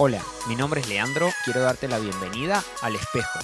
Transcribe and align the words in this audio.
Hola, 0.00 0.24
mi 0.48 0.54
nombre 0.54 0.80
es 0.80 0.88
Leandro, 0.88 1.28
quiero 1.42 1.60
darte 1.60 1.88
la 1.88 1.98
bienvenida 1.98 2.62
al 2.82 2.94
espejo. 2.94 3.40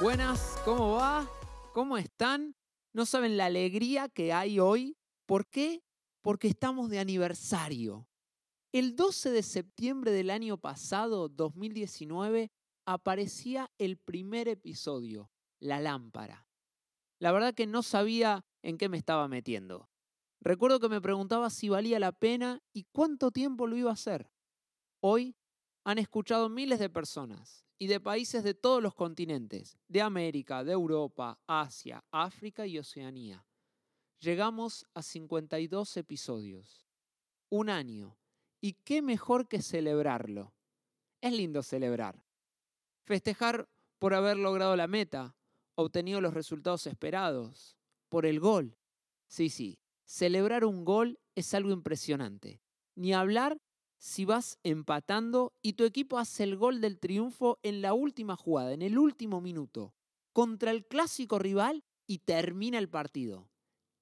Buenas, 0.00 0.60
¿cómo 0.64 0.92
va? 0.92 1.28
¿Cómo 1.72 1.98
están? 1.98 2.54
No 2.92 3.04
saben 3.04 3.36
la 3.36 3.46
alegría 3.46 4.08
que 4.08 4.32
hay 4.32 4.60
hoy. 4.60 4.96
¿Por 5.26 5.48
qué? 5.48 5.82
Porque 6.22 6.46
estamos 6.46 6.90
de 6.90 7.00
aniversario. 7.00 8.06
El 8.70 8.94
12 8.94 9.30
de 9.30 9.42
septiembre 9.42 10.12
del 10.12 10.30
año 10.30 10.56
pasado, 10.56 11.28
2019, 11.28 12.52
aparecía 12.86 13.72
el 13.76 13.96
primer 13.96 14.46
episodio, 14.46 15.32
La 15.58 15.80
lámpara. 15.80 16.43
La 17.24 17.32
verdad 17.32 17.54
que 17.54 17.66
no 17.66 17.82
sabía 17.82 18.44
en 18.60 18.76
qué 18.76 18.90
me 18.90 18.98
estaba 18.98 19.28
metiendo. 19.28 19.88
Recuerdo 20.42 20.78
que 20.78 20.90
me 20.90 21.00
preguntaba 21.00 21.48
si 21.48 21.70
valía 21.70 21.98
la 21.98 22.12
pena 22.12 22.62
y 22.74 22.84
cuánto 22.92 23.30
tiempo 23.30 23.66
lo 23.66 23.78
iba 23.78 23.88
a 23.88 23.94
hacer. 23.94 24.30
Hoy 25.00 25.34
han 25.84 25.96
escuchado 25.96 26.50
miles 26.50 26.78
de 26.80 26.90
personas 26.90 27.64
y 27.78 27.86
de 27.86 27.98
países 27.98 28.44
de 28.44 28.52
todos 28.52 28.82
los 28.82 28.94
continentes, 28.94 29.78
de 29.88 30.02
América, 30.02 30.64
de 30.64 30.72
Europa, 30.72 31.40
Asia, 31.46 32.04
África 32.10 32.66
y 32.66 32.78
Oceanía. 32.78 33.46
Llegamos 34.20 34.84
a 34.92 35.00
52 35.00 35.96
episodios. 35.96 36.86
Un 37.48 37.70
año. 37.70 38.18
Y 38.60 38.74
qué 38.84 39.00
mejor 39.00 39.48
que 39.48 39.62
celebrarlo. 39.62 40.52
Es 41.22 41.32
lindo 41.32 41.62
celebrar. 41.62 42.22
Festejar 43.06 43.66
por 43.98 44.12
haber 44.12 44.36
logrado 44.36 44.76
la 44.76 44.88
meta, 44.88 45.34
obtenido 45.74 46.20
los 46.20 46.34
resultados 46.34 46.86
esperados, 46.86 47.76
por 48.08 48.26
el 48.26 48.40
gol. 48.40 48.76
Sí, 49.26 49.48
sí, 49.48 49.78
celebrar 50.04 50.64
un 50.64 50.84
gol 50.84 51.18
es 51.34 51.54
algo 51.54 51.72
impresionante. 51.72 52.60
Ni 52.94 53.12
hablar 53.12 53.58
si 53.98 54.24
vas 54.24 54.58
empatando 54.62 55.54
y 55.62 55.72
tu 55.72 55.84
equipo 55.84 56.18
hace 56.18 56.44
el 56.44 56.56
gol 56.56 56.80
del 56.80 56.98
triunfo 56.98 57.58
en 57.62 57.80
la 57.80 57.94
última 57.94 58.36
jugada, 58.36 58.72
en 58.72 58.82
el 58.82 58.98
último 58.98 59.40
minuto, 59.40 59.94
contra 60.32 60.70
el 60.70 60.86
clásico 60.86 61.38
rival 61.38 61.84
y 62.06 62.18
termina 62.18 62.78
el 62.78 62.88
partido. 62.88 63.50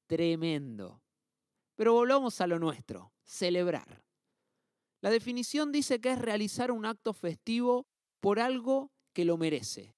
Tremendo. 0.07 1.03
Pero 1.77 1.95
volvamos 1.95 2.41
a 2.41 2.47
lo 2.47 2.59
nuestro, 2.59 3.13
celebrar. 3.23 4.05
La 5.01 5.11
definición 5.11 5.73
dice 5.73 6.01
que 6.01 6.11
es 6.11 6.19
realizar 6.19 6.71
un 6.71 6.85
acto 6.85 7.13
festivo 7.13 7.87
por 8.21 8.41
algo 8.41 8.93
que 9.13 9.25
lo 9.25 9.37
merece. 9.37 9.95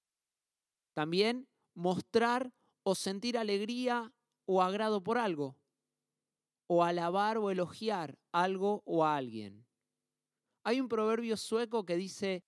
También 0.94 1.48
mostrar 1.75 2.53
o 2.83 2.94
sentir 2.94 3.39
alegría 3.39 4.12
o 4.47 4.62
agrado 4.62 5.03
por 5.03 5.19
algo. 5.19 5.56
O 6.66 6.83
alabar 6.83 7.39
o 7.39 7.50
elogiar 7.50 8.19
algo 8.33 8.83
o 8.86 9.05
a 9.05 9.16
alguien. 9.16 9.66
Hay 10.64 10.81
un 10.81 10.89
proverbio 10.89 11.36
sueco 11.36 11.84
que 11.84 11.97
dice, 11.97 12.42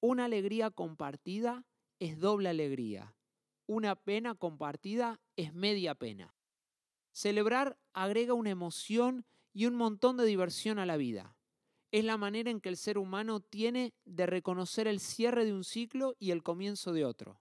una 0.00 0.26
alegría 0.26 0.70
compartida 0.70 1.64
es 1.98 2.18
doble 2.18 2.50
alegría. 2.50 3.16
Una 3.66 3.96
pena 3.96 4.34
compartida 4.34 5.20
es 5.36 5.54
media 5.54 5.94
pena. 5.94 6.34
Celebrar 7.12 7.78
agrega 7.94 8.34
una 8.34 8.50
emoción 8.50 9.24
y 9.52 9.66
un 9.66 9.74
montón 9.74 10.16
de 10.16 10.24
diversión 10.24 10.78
a 10.78 10.86
la 10.86 10.96
vida 10.96 11.38
es 11.90 12.04
la 12.04 12.16
manera 12.16 12.50
en 12.50 12.60
que 12.60 12.68
el 12.68 12.76
ser 12.76 12.98
humano 12.98 13.40
tiene 13.40 13.94
de 14.04 14.26
reconocer 14.26 14.86
el 14.86 15.00
cierre 15.00 15.44
de 15.44 15.52
un 15.52 15.64
ciclo 15.64 16.16
y 16.18 16.32
el 16.32 16.42
comienzo 16.42 16.92
de 16.92 17.04
otro. 17.04 17.40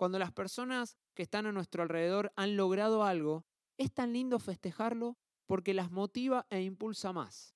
Cuando 0.00 0.18
las 0.18 0.32
personas 0.32 0.96
que 1.12 1.22
están 1.22 1.44
a 1.44 1.52
nuestro 1.52 1.82
alrededor 1.82 2.32
han 2.34 2.56
logrado 2.56 3.04
algo, 3.04 3.44
es 3.76 3.92
tan 3.92 4.14
lindo 4.14 4.38
festejarlo 4.38 5.18
porque 5.44 5.74
las 5.74 5.90
motiva 5.90 6.46
e 6.48 6.62
impulsa 6.62 7.12
más. 7.12 7.54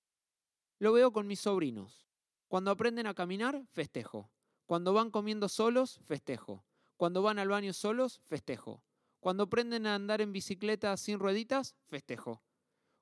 Lo 0.79 0.93
veo 0.93 1.11
con 1.11 1.27
mis 1.27 1.41
sobrinos. 1.41 2.07
Cuando 2.49 2.71
aprenden 2.71 3.07
a 3.07 3.15
caminar, 3.15 3.65
festejo. 3.73 4.31
Cuando 4.67 4.93
van 4.93 5.11
comiendo 5.11 5.49
solos, 5.49 6.01
festejo. 6.05 6.67
Cuando 6.99 7.23
van 7.23 7.39
al 7.39 7.49
baño 7.49 7.73
solos, 7.73 8.21
festejo. 8.27 8.85
Cuando 9.21 9.45
aprenden 9.45 9.87
a 9.87 9.95
andar 9.95 10.21
en 10.21 10.35
bicicleta 10.35 10.95
sin 10.99 11.19
rueditas, 11.19 11.75
festejo. 11.87 12.43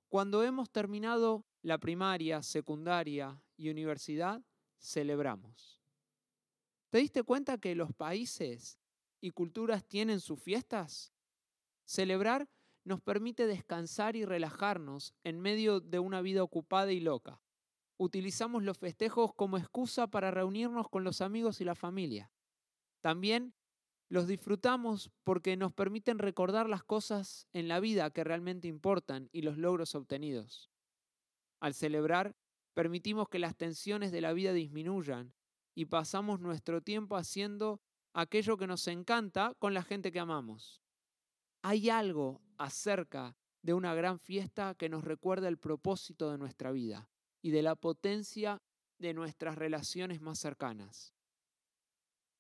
Cuando 0.09 0.45
hemos 0.45 0.71
terminado 0.71 1.45
la 1.63 1.79
primaria, 1.79 2.45
secundaria 2.45 3.43
y 3.57 3.71
universidad, 3.71 4.41
celebramos. 4.79 5.83
¿Te 6.91 6.99
diste 6.99 7.25
cuenta 7.25 7.59
que 7.59 7.75
los 7.75 7.93
países 7.93 8.79
y 9.23 9.31
culturas 9.31 9.87
tienen 9.87 10.21
sus 10.21 10.39
fiestas? 10.39 11.15
Celebrar 11.87 12.51
nos 12.85 13.01
permite 13.01 13.47
descansar 13.47 14.17
y 14.17 14.27
relajarnos 14.27 15.15
en 15.25 15.41
medio 15.41 15.81
de 15.81 16.01
una 16.01 16.21
vida 16.21 16.43
ocupada 16.43 16.93
y 16.93 17.01
loca. 17.01 17.41
Utilizamos 17.97 18.65
los 18.65 18.79
festejos 18.79 19.33
como 19.35 19.57
excusa 19.57 20.09
para 20.09 20.31
reunirnos 20.33 20.89
con 20.89 21.05
los 21.05 21.21
amigos 21.21 21.61
y 21.61 21.65
la 21.65 21.77
familia. 21.77 22.33
También 23.01 23.55
los 24.09 24.27
disfrutamos 24.27 25.11
porque 25.25 25.57
nos 25.57 25.73
permiten 25.73 26.19
recordar 26.19 26.69
las 26.69 26.83
cosas 26.83 27.47
en 27.53 27.69
la 27.69 27.81
vida 27.81 28.11
que 28.11 28.25
realmente 28.25 28.69
importan 28.69 29.31
y 29.33 29.43
los 29.43 29.57
logros 29.57 29.95
obtenidos. 29.95 30.71
Al 31.61 31.75
celebrar, 31.75 32.35
permitimos 32.75 33.29
que 33.29 33.39
las 33.39 33.57
tensiones 33.57 34.11
de 34.11 34.21
la 34.21 34.33
vida 34.33 34.53
disminuyan 34.53 35.33
y 35.75 35.87
pasamos 35.87 36.41
nuestro 36.41 36.83
tiempo 36.83 37.17
haciendo 37.17 37.81
aquello 38.13 38.57
que 38.57 38.67
nos 38.67 38.87
encanta 38.89 39.55
con 39.59 39.75
la 39.75 39.83
gente 39.83 40.13
que 40.13 40.21
amamos. 40.21 40.83
Hay 41.63 41.91
algo 41.91 42.43
acerca 42.59 43.37
de 43.63 43.75
una 43.75 43.95
gran 43.95 44.19
fiesta 44.19 44.75
que 44.75 44.89
nos 44.89 45.05
recuerda 45.05 45.49
el 45.49 45.59
propósito 45.59 46.31
de 46.31 46.39
nuestra 46.39 46.73
vida 46.73 47.09
y 47.41 47.51
de 47.51 47.63
la 47.63 47.75
potencia 47.75 48.61
de 48.99 49.15
nuestras 49.15 49.57
relaciones 49.57 50.21
más 50.21 50.39
cercanas. 50.39 51.15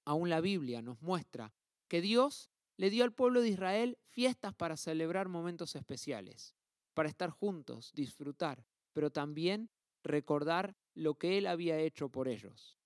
Aún 0.05 0.31
la 0.31 0.41
Biblia 0.41 0.83
nos 0.83 1.01
muestra 1.01 1.55
que 1.89 2.01
Dios 2.01 2.51
le 2.77 2.91
dio 2.91 3.05
al 3.05 3.13
pueblo 3.13 3.41
de 3.41 3.51
Israel 3.51 3.99
fiestas 4.09 4.55
para 4.55 4.77
celebrar 4.77 5.29
momentos 5.29 5.77
especiales, 5.77 6.57
para 6.95 7.09
estar 7.09 7.31
juntos, 7.31 7.93
disfrutar 7.95 8.65
pero 8.93 9.11
también 9.11 9.71
recordar 10.03 10.77
lo 10.95 11.15
que 11.15 11.39
Él 11.39 11.47
había 11.47 11.79
hecho 11.79 12.09
por 12.09 12.29
ellos. 12.29 12.79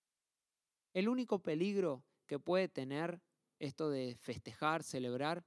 El 0.93 1.09
único 1.09 1.41
peligro 1.41 2.05
que 2.27 2.39
puede 2.39 2.69
tener 2.69 3.21
esto 3.59 3.91
de 3.91 4.17
festejar, 4.21 4.83
celebrar, 4.83 5.45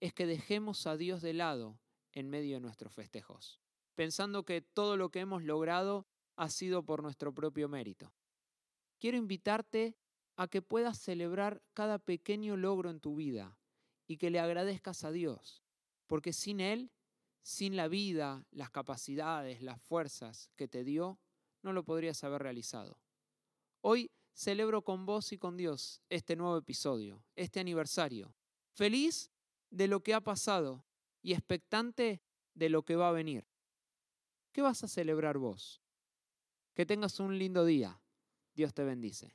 es 0.00 0.12
que 0.12 0.26
dejemos 0.26 0.86
a 0.86 0.96
Dios 0.96 1.22
de 1.22 1.32
lado 1.32 1.78
en 2.12 2.28
medio 2.28 2.56
de 2.56 2.60
nuestros 2.60 2.92
festejos, 2.92 3.60
pensando 3.94 4.44
que 4.44 4.60
todo 4.60 4.96
lo 4.96 5.10
que 5.10 5.20
hemos 5.20 5.44
logrado 5.44 6.06
ha 6.36 6.48
sido 6.50 6.84
por 6.84 7.02
nuestro 7.02 7.32
propio 7.32 7.68
mérito. 7.68 8.12
Quiero 8.98 9.16
invitarte 9.16 9.96
a 10.36 10.48
que 10.48 10.62
puedas 10.62 10.98
celebrar 10.98 11.62
cada 11.74 11.98
pequeño 11.98 12.56
logro 12.56 12.90
en 12.90 13.00
tu 13.00 13.14
vida 13.14 13.58
y 14.06 14.16
que 14.16 14.30
le 14.30 14.40
agradezcas 14.40 15.04
a 15.04 15.12
Dios, 15.12 15.62
porque 16.06 16.32
sin 16.32 16.60
Él 16.60 16.90
sin 17.42 17.76
la 17.76 17.88
vida, 17.88 18.46
las 18.50 18.70
capacidades, 18.70 19.62
las 19.62 19.80
fuerzas 19.80 20.50
que 20.56 20.68
te 20.68 20.84
dio, 20.84 21.18
no 21.62 21.72
lo 21.72 21.84
podrías 21.84 22.22
haber 22.24 22.42
realizado. 22.42 22.98
Hoy 23.80 24.12
celebro 24.34 24.82
con 24.82 25.06
vos 25.06 25.32
y 25.32 25.38
con 25.38 25.56
Dios 25.56 26.02
este 26.08 26.36
nuevo 26.36 26.56
episodio, 26.56 27.22
este 27.36 27.60
aniversario. 27.60 28.34
Feliz 28.72 29.30
de 29.70 29.88
lo 29.88 30.02
que 30.02 30.14
ha 30.14 30.20
pasado 30.20 30.84
y 31.22 31.32
expectante 31.32 32.22
de 32.54 32.68
lo 32.68 32.84
que 32.84 32.96
va 32.96 33.08
a 33.08 33.12
venir. 33.12 33.46
¿Qué 34.52 34.62
vas 34.62 34.82
a 34.84 34.88
celebrar 34.88 35.38
vos? 35.38 35.82
Que 36.74 36.86
tengas 36.86 37.20
un 37.20 37.38
lindo 37.38 37.64
día. 37.64 38.00
Dios 38.54 38.74
te 38.74 38.84
bendice. 38.84 39.30